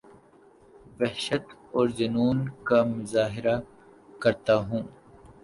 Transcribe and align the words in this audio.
وحشت 0.99 1.45
اورجنون 1.73 2.37
کا 2.63 2.83
مظاہرہ 2.85 3.55
کرتا 4.21 4.55
ہوں 4.67 4.83